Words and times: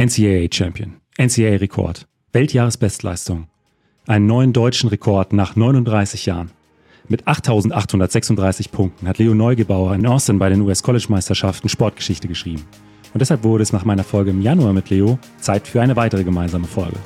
NCAA 0.00 0.48
Champion, 0.50 0.94
NCAA 1.18 1.56
Rekord, 1.56 2.06
Weltjahresbestleistung, 2.32 3.48
einen 4.06 4.26
neuen 4.26 4.54
deutschen 4.54 4.88
Rekord 4.88 5.34
nach 5.34 5.56
39 5.56 6.24
Jahren. 6.24 6.52
Mit 7.08 7.24
8.836 7.24 8.70
Punkten 8.70 9.06
hat 9.06 9.18
Leo 9.18 9.34
Neugebauer 9.34 9.94
in 9.94 10.06
Austin 10.06 10.38
bei 10.38 10.48
den 10.48 10.62
US-College-Meisterschaften 10.62 11.68
Sportgeschichte 11.68 12.28
geschrieben. 12.28 12.64
Und 13.12 13.20
deshalb 13.20 13.44
wurde 13.44 13.62
es 13.62 13.74
nach 13.74 13.84
meiner 13.84 14.04
Folge 14.04 14.30
im 14.30 14.40
Januar 14.40 14.72
mit 14.72 14.88
Leo 14.88 15.18
Zeit 15.38 15.68
für 15.68 15.82
eine 15.82 15.96
weitere 15.96 16.24
gemeinsame 16.24 16.66
Folge. 16.66 16.96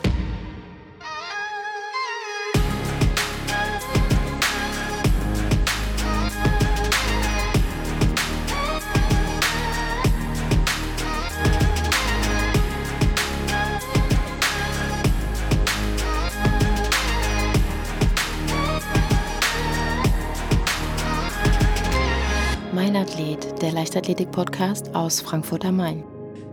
Leichtathletik-Podcast 23.73 24.95
aus 24.95 25.21
Frankfurt 25.21 25.65
am 25.65 25.79
Main. 25.79 26.05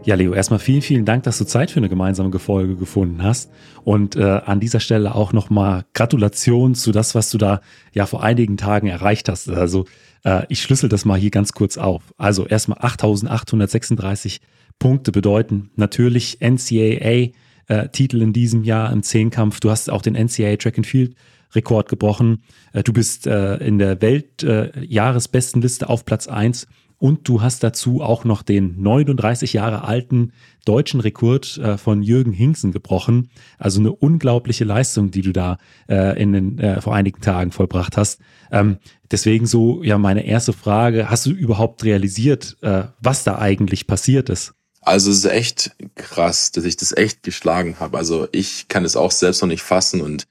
Ja, 0.05 0.15
Leo, 0.15 0.33
erstmal 0.33 0.57
vielen, 0.57 0.81
vielen 0.81 1.05
Dank, 1.05 1.21
dass 1.21 1.37
du 1.37 1.45
Zeit 1.45 1.69
für 1.69 1.77
eine 1.77 1.87
gemeinsame 1.87 2.39
Folge 2.39 2.75
gefunden 2.75 3.21
hast. 3.21 3.51
Und 3.83 4.15
äh, 4.15 4.23
an 4.23 4.59
dieser 4.59 4.79
Stelle 4.79 5.13
auch 5.13 5.33
nochmal 5.33 5.85
Gratulation 5.93 6.73
zu 6.73 6.91
das, 6.91 7.13
was 7.13 7.29
du 7.29 7.37
da 7.37 7.61
ja 7.93 8.07
vor 8.07 8.23
einigen 8.23 8.57
Tagen 8.57 8.87
erreicht 8.87 9.29
hast. 9.29 9.49
Also 9.49 9.85
äh, 10.23 10.47
ich 10.49 10.63
schlüssel 10.63 10.89
das 10.89 11.05
mal 11.05 11.19
hier 11.19 11.29
ganz 11.29 11.53
kurz 11.53 11.77
auf. 11.77 12.01
Also 12.17 12.47
erstmal 12.47 12.79
8836 12.81 14.41
Punkte 14.79 15.11
bedeuten 15.11 15.69
natürlich 15.75 16.39
NCAA 16.41 17.33
äh, 17.67 17.87
in 18.13 18.33
diesem 18.33 18.63
Jahr 18.63 18.91
im 18.91 19.03
Zehnkampf. 19.03 19.59
Du 19.59 19.69
hast 19.69 19.91
auch 19.91 20.01
den 20.01 20.15
NCAA 20.15 20.55
Track 20.55 20.77
and 20.77 20.87
Field 20.87 21.15
Rekord 21.53 21.89
gebrochen. 21.89 22.43
Äh, 22.73 22.83
du 22.83 22.93
bist 22.93 23.27
äh, 23.27 23.57
in 23.57 23.79
der 23.79 24.01
Weltjahresbestenliste 24.01 25.89
auf 25.89 26.05
Platz 26.05 26.27
eins 26.27 26.67
und 27.01 27.27
du 27.27 27.41
hast 27.41 27.63
dazu 27.63 28.01
auch 28.03 28.25
noch 28.25 28.43
den 28.43 28.79
39 28.79 29.53
Jahre 29.53 29.83
alten 29.85 30.33
deutschen 30.65 30.99
Rekord 30.99 31.57
äh, 31.57 31.79
von 31.79 32.03
Jürgen 32.03 32.31
Hinksen 32.31 32.71
gebrochen. 32.71 33.31
Also 33.57 33.79
eine 33.79 33.91
unglaubliche 33.91 34.65
Leistung, 34.65 35.09
die 35.09 35.23
du 35.23 35.33
da 35.33 35.57
äh, 35.89 36.21
in 36.21 36.31
den, 36.31 36.59
äh, 36.59 36.79
vor 36.79 36.93
einigen 36.93 37.19
Tagen 37.19 37.51
vollbracht 37.51 37.97
hast. 37.97 38.21
Ähm, 38.51 38.77
deswegen 39.09 39.47
so 39.47 39.81
ja 39.81 39.97
meine 39.97 40.27
erste 40.27 40.53
Frage, 40.53 41.09
hast 41.09 41.25
du 41.25 41.31
überhaupt 41.31 41.83
realisiert, 41.83 42.57
äh, 42.61 42.83
was 42.99 43.23
da 43.23 43.39
eigentlich 43.39 43.87
passiert 43.87 44.29
ist? 44.29 44.53
Also 44.81 45.09
es 45.09 45.17
ist 45.17 45.25
echt 45.25 45.75
krass, 45.95 46.51
dass 46.51 46.65
ich 46.65 46.77
das 46.77 46.95
echt 46.95 47.23
geschlagen 47.23 47.79
habe. 47.79 47.97
Also 47.97 48.27
ich 48.31 48.67
kann 48.67 48.85
es 48.85 48.95
auch 48.95 49.11
selbst 49.11 49.41
noch 49.41 49.49
nicht 49.49 49.63
fassen 49.63 50.01
und 50.01 50.27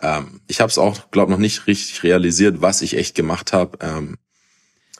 ähm, 0.00 0.40
ich 0.46 0.60
habe 0.60 0.70
es 0.70 0.78
auch, 0.78 1.10
glaube 1.10 1.30
noch 1.30 1.38
nicht 1.38 1.66
richtig 1.66 2.02
realisiert, 2.02 2.62
was 2.62 2.82
ich 2.82 2.96
echt 2.96 3.14
gemacht 3.14 3.52
habe. 3.52 3.78
Ähm, 3.80 4.18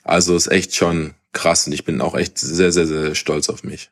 also 0.05 0.37
ist 0.37 0.49
echt 0.49 0.75
schon 0.75 1.15
krass 1.33 1.67
und 1.67 1.73
ich 1.73 1.85
bin 1.85 2.01
auch 2.01 2.15
echt 2.15 2.39
sehr, 2.39 2.73
sehr, 2.73 2.87
sehr 2.87 3.15
stolz 3.15 3.49
auf 3.49 3.65
mich. 3.65 3.91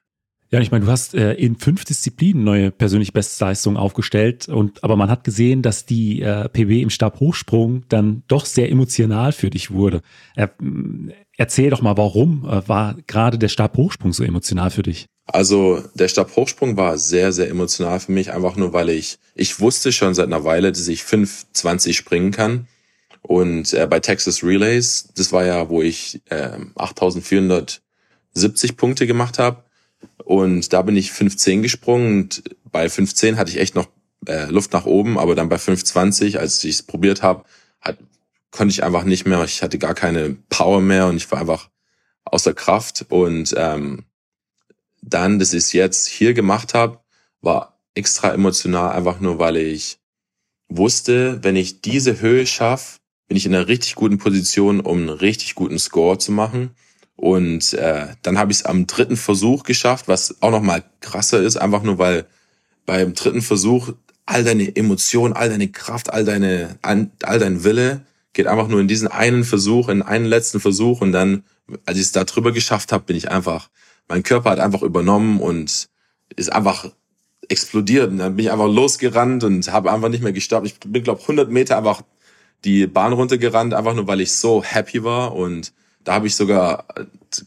Ja, 0.53 0.59
ich 0.59 0.73
meine, 0.73 0.85
du 0.85 0.91
hast 0.91 1.15
äh, 1.15 1.35
in 1.35 1.57
fünf 1.57 1.85
Disziplinen 1.85 2.43
neue 2.43 2.73
persönliche 2.73 3.13
Bestleistungen 3.13 3.77
aufgestellt 3.77 4.49
und 4.49 4.83
aber 4.83 4.97
man 4.97 5.09
hat 5.09 5.23
gesehen, 5.23 5.63
dass 5.63 5.87
die 5.87 6.23
äh, 6.23 6.49
PB 6.49 6.83
im 6.83 6.91
Stabhochsprung 6.91 7.85
dann 7.89 8.25
doch 8.27 8.45
sehr 8.45 8.69
emotional 8.69 9.31
für 9.31 9.49
dich 9.49 9.71
wurde. 9.71 10.03
Äh, 10.35 10.49
erzähl 11.37 11.71
doch 11.71 11.83
mal, 11.83 11.97
warum 11.97 12.45
äh, 12.45 12.67
war 12.69 12.97
gerade 13.07 13.39
der 13.39 13.47
Stabhochsprung 13.47 14.13
so 14.13 14.25
emotional 14.25 14.71
für 14.71 14.83
dich? 14.83 15.07
Also 15.33 15.83
der 15.95 16.09
Stabhochsprung 16.09 16.77
war 16.77 16.99
sehr, 16.99 17.33
sehr 17.33 17.49
emotional 17.49 18.01
für 18.01 18.13
mich, 18.13 18.33
einfach 18.33 18.57
nur 18.57 18.73
weil 18.73 18.91
ich, 18.91 19.19
ich 19.35 19.61
wusste 19.61 19.93
schon 19.93 20.15
seit 20.15 20.27
einer 20.27 20.45
Weile, 20.45 20.73
dass 20.73 20.89
ich 20.89 21.03
5,20 21.03 21.95
springen 21.95 22.33
kann 22.33 22.67
und 23.23 23.73
äh, 23.75 23.87
bei 23.87 24.01
Texas 24.01 24.43
Relays, 24.43 25.09
das 25.15 25.33
war 25.33 25.45
ja, 25.45 25.69
wo 25.69 25.83
ich 25.83 26.23
äh, 26.31 26.59
8470 26.77 28.77
Punkte 28.77 29.07
gemacht 29.07 29.39
habe. 29.39 29.65
Und 30.25 30.73
da 30.73 30.83
bin 30.83 30.97
ich 30.97 31.13
510 31.13 31.63
gesprungen 31.63 32.23
und 32.23 32.43
bei 32.73 32.89
510 32.89 33.37
hatte 33.37 33.51
ich 33.51 33.59
echt 33.59 33.75
noch 33.75 33.89
äh, 34.27 34.47
Luft 34.47 34.73
nach 34.73 34.87
oben, 34.87 35.19
aber 35.19 35.35
dann 35.35 35.49
bei 35.49 35.59
520, 35.59 36.39
als 36.39 36.65
ich 36.65 36.77
es 36.77 36.83
probiert 36.83 37.23
habe, 37.23 37.45
hat, 37.81 37.99
konnte 38.51 38.73
ich 38.73 38.83
einfach 38.83 39.05
nicht 39.05 39.27
mehr. 39.27 39.45
Ich 39.45 39.63
hatte 39.63 39.79
gar 39.79 39.95
keine 39.95 40.37
Power 40.49 40.81
mehr 40.81 41.07
und 41.07 41.17
ich 41.17 41.31
war 41.31 41.41
einfach 41.41 41.69
außer 42.25 42.55
Kraft. 42.55 43.07
Und 43.11 43.55
ähm, 43.57 44.05
dann, 45.03 45.39
dass 45.39 45.53
ich 45.53 45.65
es 45.65 45.73
jetzt 45.73 46.09
hier 46.09 46.35
gemacht 46.35 46.75
habe, 46.75 47.01
war 47.41 47.81
extra 47.95 48.33
emotional, 48.33 48.93
einfach 48.93 49.21
nur, 49.21 49.39
weil 49.39 49.57
ich 49.57 49.99
wusste, 50.69 51.43
wenn 51.43 51.57
ich 51.57 51.81
diese 51.81 52.21
Höhe 52.21 52.47
schaffe, 52.47 52.99
bin 53.29 53.37
ich 53.37 53.47
in 53.47 53.55
einer 53.55 53.69
richtig 53.69 53.95
guten 53.95 54.19
Position, 54.19 54.81
um 54.81 54.99
einen 54.99 55.09
richtig 55.09 55.55
guten 55.55 55.79
Score 55.79 56.19
zu 56.19 56.33
machen. 56.33 56.71
Und 57.17 57.75
äh, 57.75 58.09
dann 58.23 58.39
habe 58.39 58.51
ich 58.51 58.59
es 58.59 58.65
am 58.65 58.87
dritten 58.87 59.17
Versuch 59.17 59.63
geschafft, 59.65 60.09
was 60.09 60.41
auch 60.43 60.51
nochmal 60.51 60.85
krasser 61.01 61.43
ist, 61.43 61.57
einfach 61.57 61.83
nur 61.83 61.99
weil 61.99 62.27
beim 62.87 63.15
dritten 63.15 63.43
Versuch 63.43 63.93
all 64.27 64.45
deine 64.45 64.75
Emotionen, 64.75 65.35
all 65.35 65.49
deine 65.49 65.69
Kraft, 65.69 66.13
all 66.13 66.25
deine, 66.25 66.79
all 66.83 67.11
dein 67.21 67.63
Wille 67.65 68.07
geht 68.33 68.47
einfach 68.47 68.69
nur 68.69 68.81
in 68.81 68.89
diesen 68.89 69.09
einen 69.09 69.45
Versuch, 69.45 69.89
in 69.89 70.03
einen 70.03 70.25
letzten 70.25 70.61
Versuch 70.61 71.01
und 71.01 71.13
dann, 71.13 71.45
als 71.85 71.99
ich 71.99 72.05
es 72.05 72.13
da 72.13 72.25
drüber 72.25 72.53
geschafft 72.53 72.93
habe, 72.93 73.05
bin 73.05 73.17
ich 73.17 73.31
einfach, 73.31 73.71
mein 74.11 74.25
Körper 74.25 74.51
hat 74.51 74.59
einfach 74.59 74.83
übernommen 74.83 75.41
und 75.41 75.89
ist 76.37 76.53
einfach 76.53 76.91
explodiert 77.49 78.11
und 78.11 78.19
dann 78.19 78.37
bin 78.37 78.45
ich 78.45 78.53
einfach 78.53 78.69
losgerannt 78.69 79.45
und 79.45 79.73
habe 79.73 79.91
einfach 79.91 80.09
nicht 80.09 80.23
mehr 80.23 80.33
gestoppt. 80.33 80.67
Ich 80.67 80.79
bin 80.81 81.03
glaube 81.03 81.23
100 81.23 81.51
Meter 81.51 81.79
einfach 81.79 82.03
die 82.65 82.87
Bahn 82.87 83.13
runtergerannt, 83.13 83.73
einfach 83.73 83.95
nur 83.95 84.09
weil 84.09 84.21
ich 84.21 84.33
so 84.33 84.63
happy 84.63 85.05
war 85.05 85.35
und 85.35 85.73
da 86.03 86.15
habe 86.15 86.27
ich 86.27 86.35
sogar 86.35 86.87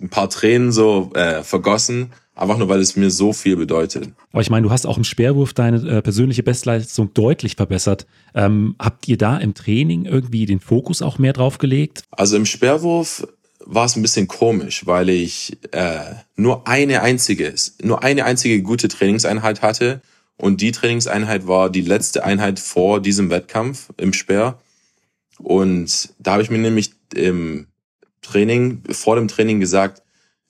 ein 0.01 0.09
paar 0.09 0.29
Tränen 0.29 0.72
so 0.72 1.12
äh, 1.16 1.44
vergossen, 1.44 2.13
einfach 2.34 2.57
nur 2.57 2.69
weil 2.69 2.80
es 2.80 2.95
mir 2.95 3.12
so 3.12 3.34
viel 3.34 3.57
bedeutet. 3.57 4.09
Aber 4.31 4.41
ich 4.41 4.50
meine, 4.50 4.66
du 4.66 4.72
hast 4.72 4.85
auch 4.85 4.97
im 4.97 5.03
Speerwurf 5.03 5.53
deine 5.53 5.78
äh, 5.78 6.01
persönliche 6.01 6.44
Bestleistung 6.44 7.13
deutlich 7.13 7.56
verbessert. 7.56 8.06
Ähm, 8.34 8.75
habt 8.80 9.07
ihr 9.09 9.18
da 9.18 9.38
im 9.38 9.53
Training 9.53 10.06
irgendwie 10.06 10.45
den 10.45 10.62
Fokus 10.62 11.01
auch 11.01 11.18
mehr 11.18 11.34
drauf 11.34 11.57
gelegt? 11.57 12.03
Also 12.12 12.38
im 12.38 12.45
Speerwurf 12.45 13.28
war 13.66 13.85
es 13.85 13.96
ein 13.96 14.01
bisschen 14.01 14.28
komisch, 14.28 14.85
weil 14.85 15.09
ich 15.09 15.57
äh, 15.72 16.16
nur 16.35 16.68
eine 16.68 17.01
einzige, 17.01 17.53
nur 17.81 18.03
eine 18.03 18.25
einzige 18.25 18.62
gute 18.62 18.88
Trainingseinheit 18.88 19.62
hatte 19.62 20.01
und 20.38 20.62
die 20.62 20.72
Trainingseinheit 20.72 21.47
war 21.47 21.69
die 21.69 21.81
letzte 21.81 22.24
Einheit 22.24 22.59
vor 22.59 23.00
diesem 23.00 23.29
Wettkampf 23.29 23.90
im 23.97 24.13
Speer. 24.13 24.59
Und 25.40 26.13
da 26.19 26.34
habe 26.34 26.44
ich 26.44 26.50
mir 26.50 26.57
nämlich 26.57 26.91
im 27.13 27.68
Training, 28.22 28.84
vor 28.91 29.16
dem 29.16 29.28
Training 29.28 29.59
gesagt, 29.59 30.01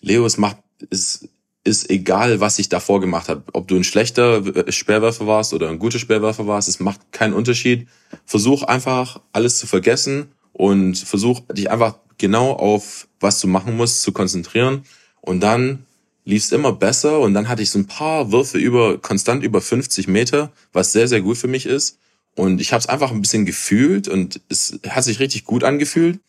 Leo, 0.02 0.26
es 0.26 0.38
macht, 0.38 0.58
es 0.90 1.28
ist 1.64 1.90
egal, 1.90 2.40
was 2.40 2.60
ich 2.60 2.70
davor 2.70 3.00
gemacht 3.00 3.30
habe. 3.30 3.44
Ob 3.54 3.68
du 3.68 3.76
ein 3.76 3.84
schlechter 3.84 4.44
Sperrwerfer 4.72 5.28
warst 5.28 5.54
oder 5.54 5.70
ein 5.70 5.80
guter 5.80 6.00
Sperrwerfer 6.00 6.46
warst, 6.46 6.68
es 6.68 6.80
macht 6.80 7.12
keinen 7.12 7.34
Unterschied. 7.34 7.88
Versuch 8.26 8.64
einfach 8.64 9.22
alles 9.32 9.60
zu 9.60 9.68
vergessen 9.68 10.32
und 10.52 10.98
versuch 10.98 11.42
dich 11.52 11.72
einfach 11.72 12.00
genau 12.18 12.52
auf 12.52 13.08
was 13.20 13.40
du 13.40 13.48
machen 13.48 13.78
musst 13.78 14.02
zu 14.02 14.12
konzentrieren. 14.12 14.84
Und 15.22 15.42
dann 15.42 15.86
lief 16.26 16.44
es 16.44 16.52
immer 16.52 16.74
besser 16.74 17.20
und 17.20 17.34
dann 17.34 17.50
hatte 17.50 17.62
ich 17.62 17.70
so 17.70 17.80
ein 17.80 17.88
paar 17.88 18.32
Würfe 18.32 18.58
über 18.58 18.98
konstant 18.98 19.44
über 19.44 19.62
50 19.62 20.08
Meter, 20.08 20.52
was 20.72 20.92
sehr 20.92 21.08
sehr 21.08 21.22
gut 21.22 21.38
für 21.38 21.48
mich 21.48 21.66
ist. 21.66 22.00
Und 22.36 22.62
ich 22.62 22.74
habe 22.74 22.80
es 22.80 22.90
einfach 22.90 23.12
ein 23.12 23.22
bisschen 23.22 23.46
gefühlt 23.46 24.08
und 24.08 24.42
es 24.50 24.80
hat 24.90 25.04
sich 25.04 25.20
richtig 25.20 25.46
gut 25.46 25.64
angefühlt. 25.64 26.20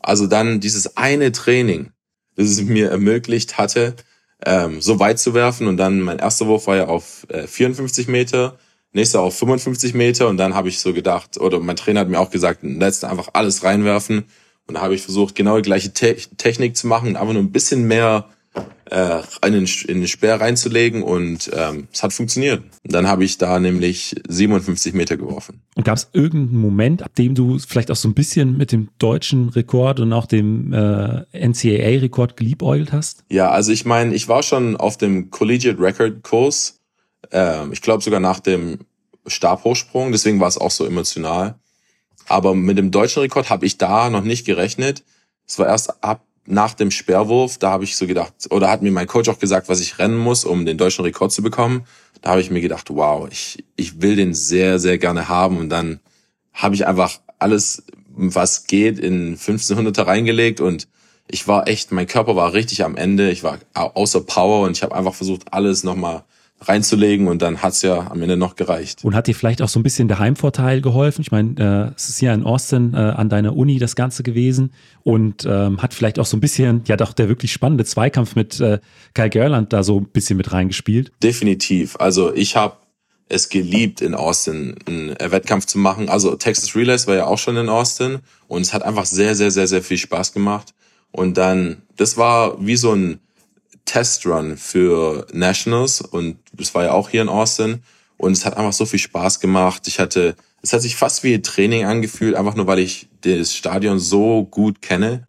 Also 0.00 0.26
dann 0.26 0.60
dieses 0.60 0.96
eine 0.96 1.32
Training, 1.32 1.90
das 2.36 2.48
es 2.48 2.62
mir 2.62 2.90
ermöglicht 2.90 3.58
hatte, 3.58 3.96
ähm, 4.44 4.80
so 4.80 5.00
weit 5.00 5.18
zu 5.18 5.34
werfen. 5.34 5.66
Und 5.66 5.76
dann 5.76 6.00
mein 6.00 6.18
erster 6.18 6.46
Wurf 6.46 6.66
war 6.66 6.76
ja 6.76 6.86
auf 6.86 7.26
äh, 7.28 7.46
54 7.46 8.08
Meter, 8.08 8.58
nächster 8.92 9.20
auf 9.20 9.36
55 9.36 9.94
Meter. 9.94 10.28
Und 10.28 10.36
dann 10.36 10.54
habe 10.54 10.68
ich 10.68 10.78
so 10.78 10.92
gedacht, 10.92 11.38
oder 11.38 11.58
mein 11.60 11.76
Trainer 11.76 12.00
hat 12.00 12.08
mir 12.08 12.20
auch 12.20 12.30
gesagt, 12.30 12.62
letzten 12.62 13.06
einfach 13.06 13.30
alles 13.32 13.64
reinwerfen. 13.64 14.24
Und 14.68 14.74
da 14.74 14.82
habe 14.82 14.94
ich 14.94 15.02
versucht, 15.02 15.34
genau 15.34 15.56
die 15.56 15.62
gleiche 15.62 15.92
Te 15.92 16.16
Technik 16.36 16.76
zu 16.76 16.86
machen, 16.86 17.16
einfach 17.16 17.32
nur 17.32 17.42
ein 17.42 17.52
bisschen 17.52 17.86
mehr 17.88 18.26
äh, 18.90 19.20
in, 19.46 19.52
den, 19.52 19.68
in 19.86 20.00
den 20.00 20.08
Speer 20.08 20.40
reinzulegen 20.40 21.02
und 21.02 21.50
ähm, 21.54 21.88
es 21.92 22.02
hat 22.02 22.12
funktioniert. 22.12 22.62
Und 22.84 22.92
dann 22.92 23.06
habe 23.06 23.24
ich 23.24 23.38
da 23.38 23.58
nämlich 23.58 24.14
57 24.28 24.94
Meter 24.94 25.16
geworfen. 25.16 25.62
Und 25.74 25.84
gab 25.84 25.96
es 25.96 26.08
irgendeinen 26.12 26.60
Moment, 26.60 27.02
ab 27.02 27.14
dem 27.14 27.34
du 27.34 27.58
vielleicht 27.58 27.90
auch 27.90 27.96
so 27.96 28.08
ein 28.08 28.14
bisschen 28.14 28.56
mit 28.56 28.72
dem 28.72 28.88
deutschen 28.98 29.48
Rekord 29.50 30.00
und 30.00 30.12
auch 30.12 30.26
dem 30.26 30.72
äh, 30.72 31.24
NCAA-Rekord 31.32 32.36
geliebäugelt 32.36 32.92
hast? 32.92 33.24
Ja, 33.30 33.50
also 33.50 33.72
ich 33.72 33.84
meine, 33.84 34.14
ich 34.14 34.28
war 34.28 34.42
schon 34.42 34.76
auf 34.76 34.96
dem 34.96 35.30
Collegiate 35.30 35.80
Record 35.80 36.22
Kurs, 36.22 36.76
äh, 37.30 37.68
ich 37.72 37.82
glaube 37.82 38.02
sogar 38.02 38.20
nach 38.20 38.40
dem 38.40 38.80
Stabhochsprung, 39.26 40.12
deswegen 40.12 40.40
war 40.40 40.48
es 40.48 40.58
auch 40.58 40.70
so 40.70 40.86
emotional. 40.86 41.56
Aber 42.28 42.54
mit 42.54 42.78
dem 42.78 42.90
deutschen 42.90 43.20
Rekord 43.20 43.50
habe 43.50 43.66
ich 43.66 43.78
da 43.78 44.10
noch 44.10 44.22
nicht 44.22 44.44
gerechnet. 44.46 45.02
Es 45.46 45.58
war 45.58 45.66
erst 45.66 46.02
ab 46.04 46.24
nach 46.46 46.74
dem 46.74 46.90
Sperrwurf, 46.90 47.58
da 47.58 47.70
habe 47.70 47.84
ich 47.84 47.96
so 47.96 48.06
gedacht, 48.06 48.32
oder 48.50 48.70
hat 48.70 48.80
mir 48.80 48.90
mein 48.90 49.06
Coach 49.06 49.28
auch 49.28 49.38
gesagt, 49.38 49.68
was 49.68 49.80
ich 49.80 49.98
rennen 49.98 50.16
muss, 50.16 50.44
um 50.44 50.64
den 50.64 50.78
deutschen 50.78 51.04
Rekord 51.04 51.30
zu 51.30 51.42
bekommen. 51.42 51.84
Da 52.22 52.30
habe 52.30 52.40
ich 52.40 52.50
mir 52.50 52.62
gedacht, 52.62 52.88
wow, 52.90 53.28
ich, 53.30 53.64
ich 53.76 54.00
will 54.00 54.16
den 54.16 54.32
sehr, 54.32 54.78
sehr 54.78 54.96
gerne 54.96 55.28
haben. 55.28 55.58
Und 55.58 55.68
dann 55.68 56.00
habe 56.54 56.74
ich 56.74 56.86
einfach 56.86 57.20
alles, 57.38 57.84
was 58.08 58.66
geht, 58.66 58.98
in 58.98 59.36
1500er 59.36 60.06
reingelegt 60.06 60.60
und 60.60 60.88
ich 61.30 61.46
war 61.46 61.68
echt, 61.68 61.92
mein 61.92 62.06
Körper 62.06 62.34
war 62.36 62.54
richtig 62.54 62.84
am 62.84 62.96
Ende, 62.96 63.30
ich 63.30 63.44
war 63.44 63.58
außer 63.74 64.22
Power 64.22 64.66
und 64.66 64.76
ich 64.76 64.82
habe 64.82 64.94
einfach 64.94 65.14
versucht, 65.14 65.52
alles 65.52 65.84
nochmal 65.84 66.24
reinzulegen 66.60 67.28
und 67.28 67.40
dann 67.40 67.62
hat's 67.62 67.82
ja 67.82 68.10
am 68.10 68.20
Ende 68.20 68.36
noch 68.36 68.56
gereicht. 68.56 69.04
Und 69.04 69.14
hat 69.14 69.26
dir 69.26 69.34
vielleicht 69.34 69.62
auch 69.62 69.68
so 69.68 69.78
ein 69.78 69.82
bisschen 69.82 70.08
der 70.08 70.18
Heimvorteil 70.18 70.80
geholfen? 70.80 71.22
Ich 71.22 71.30
meine, 71.30 71.90
äh, 71.90 71.94
es 71.96 72.08
ist 72.08 72.20
ja 72.20 72.34
in 72.34 72.42
Austin 72.42 72.94
äh, 72.94 72.96
an 72.96 73.28
deiner 73.28 73.56
Uni 73.56 73.78
das 73.78 73.94
Ganze 73.94 74.22
gewesen 74.22 74.72
und 75.04 75.46
ähm, 75.48 75.80
hat 75.80 75.94
vielleicht 75.94 76.18
auch 76.18 76.26
so 76.26 76.36
ein 76.36 76.40
bisschen, 76.40 76.82
ja 76.86 76.96
doch 76.96 77.12
der 77.12 77.28
wirklich 77.28 77.52
spannende 77.52 77.84
Zweikampf 77.84 78.34
mit 78.34 78.60
äh, 78.60 78.80
Kyle 79.14 79.30
Gerland 79.30 79.72
da 79.72 79.82
so 79.82 80.00
ein 80.00 80.06
bisschen 80.06 80.36
mit 80.36 80.52
reingespielt. 80.52 81.12
Definitiv. 81.22 81.96
Also 82.00 82.34
ich 82.34 82.56
habe 82.56 82.76
es 83.28 83.48
geliebt, 83.48 84.00
in 84.00 84.14
Austin 84.14 84.74
einen 84.86 85.10
Wettkampf 85.10 85.66
zu 85.66 85.78
machen. 85.78 86.08
Also 86.08 86.34
Texas 86.34 86.74
Relays 86.74 87.06
war 87.06 87.14
ja 87.14 87.26
auch 87.26 87.38
schon 87.38 87.56
in 87.56 87.68
Austin 87.68 88.20
und 88.48 88.62
es 88.62 88.72
hat 88.72 88.82
einfach 88.82 89.04
sehr, 89.04 89.34
sehr, 89.34 89.50
sehr, 89.50 89.66
sehr 89.66 89.82
viel 89.82 89.98
Spaß 89.98 90.32
gemacht. 90.32 90.74
Und 91.10 91.36
dann, 91.36 91.82
das 91.96 92.16
war 92.16 92.56
wie 92.64 92.76
so 92.76 92.92
ein 92.92 93.20
Testrun 93.88 94.58
für 94.58 95.26
Nationals 95.32 96.02
und 96.02 96.36
das 96.52 96.74
war 96.74 96.84
ja 96.84 96.92
auch 96.92 97.08
hier 97.08 97.22
in 97.22 97.28
Austin. 97.28 97.82
Und 98.18 98.32
es 98.32 98.44
hat 98.44 98.56
einfach 98.56 98.72
so 98.72 98.84
viel 98.84 98.98
Spaß 98.98 99.40
gemacht. 99.40 99.86
Ich 99.86 99.98
hatte, 99.98 100.34
es 100.60 100.72
hat 100.72 100.82
sich 100.82 100.96
fast 100.96 101.22
wie 101.22 101.40
Training 101.40 101.84
angefühlt, 101.84 102.34
einfach 102.34 102.54
nur 102.54 102.66
weil 102.66 102.80
ich 102.80 103.08
das 103.22 103.54
Stadion 103.54 103.98
so 103.98 104.44
gut 104.44 104.82
kenne. 104.82 105.26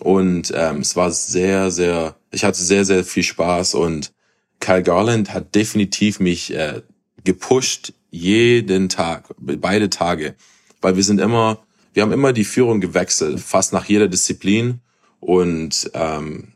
Und 0.00 0.52
ähm, 0.54 0.78
es 0.80 0.96
war 0.96 1.10
sehr, 1.10 1.70
sehr, 1.70 2.16
ich 2.32 2.44
hatte 2.44 2.60
sehr, 2.60 2.84
sehr 2.84 3.04
viel 3.04 3.22
Spaß 3.22 3.74
und 3.74 4.12
Kyle 4.60 4.82
Garland 4.82 5.32
hat 5.32 5.54
definitiv 5.54 6.18
mich 6.18 6.52
äh, 6.52 6.82
gepusht 7.22 7.92
jeden 8.10 8.88
Tag, 8.88 9.28
beide 9.38 9.90
Tage, 9.90 10.34
weil 10.80 10.96
wir 10.96 11.04
sind 11.04 11.20
immer, 11.20 11.62
wir 11.92 12.02
haben 12.02 12.12
immer 12.12 12.32
die 12.32 12.44
Führung 12.44 12.80
gewechselt, 12.80 13.38
fast 13.40 13.72
nach 13.72 13.84
jeder 13.84 14.08
Disziplin. 14.08 14.80
Und 15.20 15.90
ähm, 15.94 16.52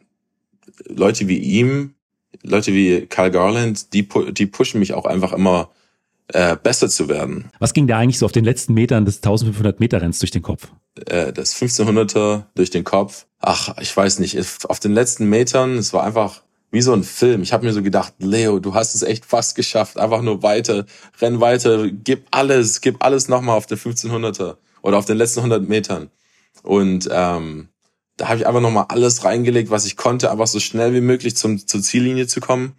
Leute 0.87 1.28
wie 1.28 1.38
ihm, 1.38 1.94
Leute 2.43 2.72
wie 2.72 3.06
Kyle 3.06 3.31
Garland, 3.31 3.93
die, 3.93 4.08
die 4.32 4.46
pushen 4.46 4.81
mich 4.81 4.94
auch 4.94 5.05
einfach 5.05 5.32
immer 5.32 5.70
äh, 6.28 6.56
besser 6.56 6.88
zu 6.88 7.08
werden. 7.08 7.50
Was 7.58 7.75
ging 7.75 7.87
da 7.87 7.99
eigentlich 7.99 8.19
so 8.19 8.26
auf 8.26 8.32
den 8.32 8.44
letzten 8.44 8.75
Metern 8.75 9.05
des 9.05 9.17
1500 9.17 9.81
Meter 9.81 10.00
Renns 10.00 10.19
durch 10.20 10.31
den 10.31 10.43
Kopf? 10.43 10.69
Äh, 11.06 11.32
das 11.32 11.55
1500er 11.56 12.44
durch 12.55 12.70
den 12.70 12.84
Kopf. 12.84 13.26
Ach, 13.40 13.76
ich 13.81 13.96
weiß 13.96 14.19
nicht. 14.20 14.38
Auf 14.69 14.81
den 14.81 14.93
letzten 14.93 15.28
Metern, 15.28 15.78
es 15.78 15.93
war 15.93 16.05
einfach 16.05 16.43
wie 16.70 16.82
so 16.82 16.93
ein 16.93 17.02
Film. 17.02 17.43
Ich 17.43 17.52
habe 17.52 17.67
mir 17.67 17.72
so 17.72 17.82
gedacht, 17.82 18.14
Leo, 18.19 18.61
du 18.61 18.75
hast 18.75 18.94
es 18.94 19.02
echt 19.02 19.25
fast 19.25 19.56
geschafft. 19.56 19.99
Einfach 19.99 20.22
nur 20.22 20.43
weiter, 20.43 20.87
renn 21.20 21.40
weiter, 21.40 21.88
gib 21.88 22.26
alles, 22.31 22.81
gib 22.81 23.05
alles 23.05 23.28
nochmal 23.28 23.56
auf 23.56 23.67
den 23.67 23.78
1500er 23.78 24.56
oder 24.82 24.99
auf 24.99 25.06
den 25.06 25.17
letzten 25.17 25.40
100 25.40 25.69
Metern. 25.69 26.11
Und 26.62 27.08
ähm, 27.11 27.69
da 28.20 28.28
habe 28.28 28.38
ich 28.38 28.46
einfach 28.46 28.61
nochmal 28.61 28.84
alles 28.88 29.25
reingelegt, 29.25 29.70
was 29.70 29.87
ich 29.87 29.96
konnte, 29.96 30.31
einfach 30.31 30.46
so 30.46 30.61
schnell 30.61 30.93
wie 30.93 31.00
möglich 31.00 31.37
zum, 31.37 31.67
zur 31.67 31.81
Ziellinie 31.81 32.26
zu 32.26 32.40
kommen. 32.40 32.75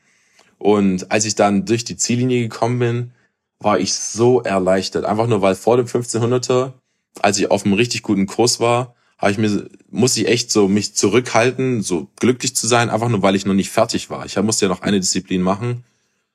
Und 0.60 1.12
als 1.12 1.26
ich 1.26 1.34
dann 1.34 1.66
durch 1.66 1.84
die 1.84 1.98
Ziellinie 1.98 2.44
gekommen 2.44 2.78
bin, 2.78 3.12
war 3.58 3.80
ich 3.80 3.96
so 3.96 4.42
erleichtert. 4.42 5.06
Einfach 5.06 5.26
nur, 5.26 5.42
weil 5.42 5.56
vor 5.56 5.78
dem 5.78 5.88
1500er, 5.88 6.74
als 7.22 7.40
ich 7.40 7.50
auf 7.50 7.66
einem 7.66 7.74
richtig 7.74 8.04
guten 8.04 8.28
Kurs 8.28 8.60
war, 8.60 8.94
habe 9.18 9.32
ich 9.32 9.40
mir, 9.40 9.68
musste 9.90 10.22
ich 10.22 10.28
echt 10.28 10.52
so 10.52 10.68
mich 10.68 10.94
zurückhalten, 10.94 11.82
so 11.82 12.08
glücklich 12.20 12.56
zu 12.56 12.68
sein, 12.68 12.92
einfach 12.92 13.10
nur, 13.10 13.24
weil 13.24 13.36
ich 13.36 13.48
noch 13.48 13.56
nicht 13.56 13.72
fertig 13.72 14.12
war. 14.12 14.28
Ich 14.28 14.40
musste 14.40 14.66
ja 14.66 14.70
noch 14.70 14.82
eine 14.82 15.00
Disziplin 15.00 15.42
machen. 15.42 15.84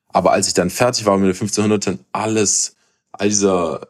Aber 0.08 0.32
als 0.32 0.48
ich 0.48 0.54
dann 0.54 0.70
fertig 0.70 1.06
war 1.06 1.16
mit 1.16 1.40
den 1.40 1.48
1500ern, 1.48 1.98
alles, 2.10 2.74
all 3.12 3.28
dieser 3.28 3.86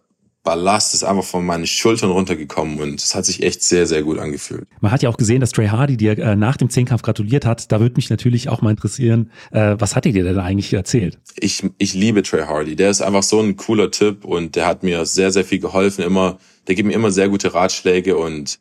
Ballast 0.46 0.94
ist 0.94 1.02
einfach 1.02 1.24
von 1.24 1.44
meinen 1.44 1.66
Schultern 1.66 2.12
runtergekommen 2.12 2.80
und 2.80 3.02
es 3.02 3.16
hat 3.16 3.26
sich 3.26 3.42
echt 3.42 3.64
sehr, 3.64 3.84
sehr 3.84 4.04
gut 4.04 4.18
angefühlt. 4.18 4.68
Man 4.80 4.92
hat 4.92 5.02
ja 5.02 5.10
auch 5.10 5.16
gesehen, 5.16 5.40
dass 5.40 5.50
Trey 5.50 5.66
Hardy 5.66 5.96
dir 5.96 6.16
äh, 6.18 6.36
nach 6.36 6.56
dem 6.56 6.70
Zehnkampf 6.70 7.02
gratuliert 7.02 7.44
hat. 7.44 7.72
Da 7.72 7.80
würde 7.80 7.96
mich 7.96 8.10
natürlich 8.10 8.48
auch 8.48 8.62
mal 8.62 8.70
interessieren, 8.70 9.32
äh, 9.50 9.74
was 9.76 9.96
hat 9.96 10.06
er 10.06 10.12
dir 10.12 10.22
denn 10.22 10.38
eigentlich 10.38 10.72
erzählt? 10.72 11.18
Ich, 11.34 11.64
ich 11.78 11.94
liebe 11.94 12.22
Trey 12.22 12.44
Hardy. 12.44 12.76
Der 12.76 12.90
ist 12.90 13.02
einfach 13.02 13.24
so 13.24 13.40
ein 13.40 13.56
cooler 13.56 13.90
Typ 13.90 14.24
und 14.24 14.54
der 14.54 14.66
hat 14.66 14.84
mir 14.84 15.04
sehr, 15.04 15.32
sehr 15.32 15.44
viel 15.44 15.58
geholfen. 15.58 16.04
Immer, 16.04 16.38
der 16.68 16.76
gibt 16.76 16.86
mir 16.86 16.94
immer 16.94 17.10
sehr 17.10 17.28
gute 17.28 17.52
Ratschläge 17.52 18.16
und 18.16 18.60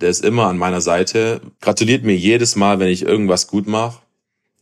der 0.00 0.08
ist 0.08 0.24
immer 0.24 0.46
an 0.46 0.56
meiner 0.56 0.80
Seite. 0.80 1.42
Gratuliert 1.60 2.02
mir 2.02 2.16
jedes 2.16 2.56
Mal, 2.56 2.78
wenn 2.78 2.88
ich 2.88 3.02
irgendwas 3.02 3.46
gut 3.46 3.68
mache. 3.68 4.00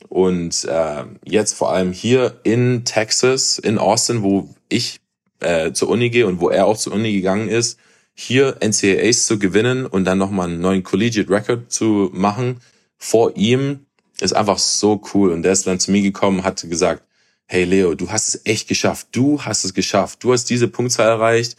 Und 0.08 0.64
äh, 0.64 1.04
jetzt 1.25 1.54
vor 1.54 1.70
allem 1.70 1.93
hier 1.93 2.40
in 2.43 2.84
Texas, 2.84 3.61
in 3.61 3.78
Austin, 3.78 4.22
wo 4.25 4.52
ich 4.69 4.99
äh, 5.40 5.73
zur 5.73 5.88
Uni 5.88 6.11
gehe 6.11 6.26
und 6.26 6.40
wo 6.40 6.49
er 6.50 6.67
auch 6.67 6.76
zur 6.76 6.93
Uni 6.94 7.12
gegangen 7.12 7.49
ist, 7.49 7.79
hier 8.14 8.56
NCAAs 8.61 9.26
zu 9.26 9.38
gewinnen 9.38 9.87
und 9.87 10.05
dann 10.05 10.19
nochmal 10.19 10.49
einen 10.49 10.61
neuen 10.61 10.82
Collegiate 10.82 11.31
Record 11.31 11.70
zu 11.70 12.11
machen 12.12 12.61
vor 12.96 13.37
ihm, 13.37 13.87
ist 14.20 14.35
einfach 14.35 14.58
so 14.58 15.00
cool. 15.14 15.31
Und 15.31 15.44
der 15.44 15.52
ist 15.52 15.67
dann 15.67 15.79
zu 15.79 15.93
mir 15.93 16.02
gekommen, 16.02 16.43
hat 16.43 16.69
gesagt, 16.69 17.05
hey 17.46 17.64
Leo, 17.64 17.94
du 17.94 18.11
hast 18.11 18.29
es 18.29 18.40
echt 18.44 18.69
geschafft. 18.69 19.08
Du 19.12 19.40
hast 19.43 19.64
es 19.64 19.73
geschafft. 19.73 20.25
Du 20.25 20.32
hast 20.32 20.46
diese 20.46 20.69
Punktzahl 20.69 21.08
erreicht. 21.08 21.56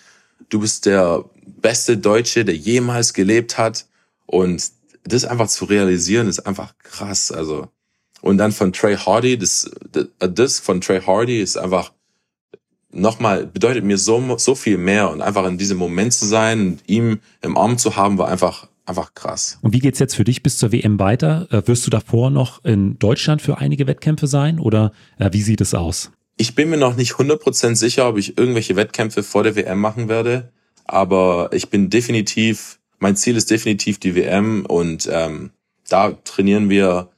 Du 0.50 0.60
bist 0.60 0.86
der 0.86 1.24
beste 1.46 1.98
Deutsche, 1.98 2.44
der 2.44 2.56
jemals 2.56 3.14
gelebt 3.14 3.58
hat. 3.58 3.86
Und 4.26 4.72
das 5.04 5.26
einfach 5.26 5.48
zu 5.48 5.66
realisieren, 5.66 6.28
ist 6.28 6.42
einfach 6.42 6.78
krass. 6.80 7.31
Also, 7.31 7.70
und 8.22 8.38
dann 8.38 8.52
von 8.52 8.74
Trey 8.74 8.98
Hardy, 8.98 9.38
das, 9.38 9.72
das 10.20 10.60
von 10.60 10.81
Trey 10.81 11.02
Hardy 11.02 11.42
ist 11.42 11.58
einfach 11.58 11.94
nochmal, 12.92 13.46
bedeutet 13.46 13.84
mir 13.84 13.98
so, 13.98 14.38
so 14.38 14.56
viel 14.56 14.78
mehr 14.78 15.12
und 15.12 15.22
einfach 15.22 15.46
in 15.46 15.58
diesem 15.58 15.78
Moment 15.78 16.14
zu 16.14 16.26
sein 16.26 16.60
und 16.60 16.80
ihm 16.88 17.20
im 17.42 17.58
Arm 17.58 17.78
zu 17.78 17.96
haben, 17.96 18.18
war 18.18 18.28
einfach, 18.28 18.68
einfach 18.86 19.14
krass. 19.14 19.60
Und 19.62 19.74
wie 19.74 19.80
geht's 19.80 20.00
jetzt 20.00 20.16
für 20.16 20.24
dich 20.24 20.44
bis 20.44 20.58
zur 20.58 20.72
WM 20.72 21.00
weiter? 21.00 21.48
Äh, 21.52 21.68
wirst 21.68 21.86
du 21.86 21.92
davor 21.92 22.30
noch 22.30 22.64
in 22.66 22.98
Deutschland 23.00 23.42
für 23.42 23.58
einige 23.58 23.88
Wettkämpfe 23.88 24.28
sein 24.28 24.60
oder 24.60 24.92
äh, 25.18 25.30
wie 25.32 25.42
sieht 25.42 25.62
es 25.62 25.74
aus? 25.74 26.12
Ich 26.38 26.56
bin 26.56 26.70
mir 26.70 26.78
noch 26.78 26.96
nicht 26.96 27.14
100% 27.14 27.76
sicher, 27.76 28.08
ob 28.08 28.18
ich 28.18 28.38
irgendwelche 28.38 28.76
Wettkämpfe 28.76 29.24
vor 29.24 29.44
der 29.44 29.56
WM 29.56 29.80
machen 29.80 30.08
werde, 30.08 30.52
aber 30.86 31.50
ich 31.52 31.70
bin 31.70 31.90
definitiv, 31.90 32.80
mein 32.98 33.16
Ziel 33.16 33.36
ist 33.36 33.52
definitiv 33.52 34.00
die 34.00 34.16
WM 34.16 34.66
und 34.66 35.10
ähm, 35.12 35.52
da 35.88 36.12
trainieren 36.12 36.70
wir 36.70 37.10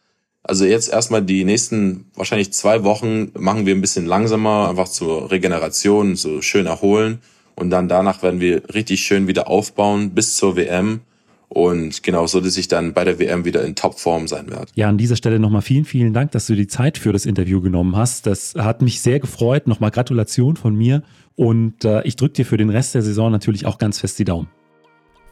also 0.44 0.66
jetzt 0.66 0.92
erstmal 0.92 1.22
die 1.22 1.44
nächsten 1.44 2.06
wahrscheinlich 2.16 2.52
zwei 2.54 2.84
Wochen 2.84 3.32
machen 3.38 3.66
wir 3.66 3.76
ein 3.76 3.82
bisschen 3.82 4.06
langsamer, 4.06 4.70
einfach 4.70 4.88
zur 4.88 5.32
Regeneration, 5.32 6.16
so 6.16 6.42
schön 6.42 6.66
erholen. 6.66 7.20
Und 7.56 7.70
dann 7.70 7.88
danach 7.88 8.24
werden 8.24 8.40
wir 8.40 8.64
richtig 8.74 9.02
schön 9.02 9.28
wieder 9.28 9.48
aufbauen 9.48 10.12
bis 10.12 10.36
zur 10.36 10.56
WM. 10.56 11.02
Und 11.48 12.02
genau 12.02 12.28
so, 12.28 12.40
dass 12.40 12.56
ich 12.56 12.70
dann 12.70 12.94
bei 12.94 13.04
der 13.04 13.20
WM 13.20 13.44
wieder 13.44 13.64
in 13.66 13.76
Topform 13.76 14.28
sein 14.28 14.50
werde. 14.50 14.72
Ja, 14.76 14.88
an 14.88 14.98
dieser 14.98 15.18
Stelle 15.18 15.38
nochmal 15.38 15.62
vielen, 15.62 15.84
vielen 15.84 16.14
Dank, 16.14 16.32
dass 16.32 16.48
du 16.48 16.56
die 16.56 16.68
Zeit 16.68 16.98
für 16.98 17.12
das 17.12 17.26
Interview 17.26 17.60
genommen 17.60 17.98
hast. 17.98 18.26
Das 18.26 18.56
hat 18.56 18.82
mich 18.82 19.02
sehr 19.02 19.20
gefreut. 19.20 19.68
Nochmal 19.68 19.92
Gratulation 19.92 20.56
von 20.56 20.76
mir. 20.76 21.04
Und 21.36 21.84
äh, 21.84 22.04
ich 22.04 22.16
drücke 22.16 22.36
dir 22.36 22.46
für 22.46 22.58
den 22.58 22.70
Rest 22.70 22.96
der 22.96 23.02
Saison 23.02 23.32
natürlich 23.32 23.66
auch 23.66 23.78
ganz 23.78 24.00
fest 24.00 24.18
die 24.18 24.26
Daumen. 24.26 24.48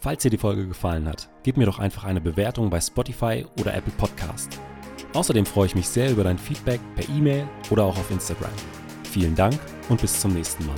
Falls 0.01 0.21
dir 0.21 0.29
die 0.29 0.37
Folge 0.37 0.67
gefallen 0.67 1.07
hat, 1.07 1.29
gib 1.43 1.57
mir 1.57 1.65
doch 1.65 1.79
einfach 1.79 2.03
eine 2.03 2.21
Bewertung 2.21 2.69
bei 2.69 2.81
Spotify 2.81 3.45
oder 3.59 3.73
Apple 3.73 3.93
Podcast. 3.97 4.59
Außerdem 5.13 5.45
freue 5.45 5.67
ich 5.67 5.75
mich 5.75 5.87
sehr 5.87 6.11
über 6.11 6.23
dein 6.23 6.37
Feedback 6.37 6.79
per 6.95 7.07
E-Mail 7.09 7.47
oder 7.69 7.83
auch 7.83 7.97
auf 7.97 8.11
Instagram. 8.11 8.51
Vielen 9.03 9.35
Dank 9.35 9.59
und 9.89 9.99
bis 10.01 10.19
zum 10.19 10.33
nächsten 10.33 10.65
Mal. 10.65 10.75